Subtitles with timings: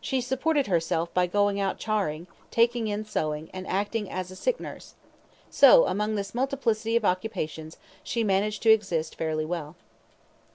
[0.00, 4.58] She supported herself by going out charing, taking in sewing, and acting as a sick
[4.58, 4.94] nurse,
[5.50, 9.76] So, among this multiplicity of occupations, she managed to exist fairly well.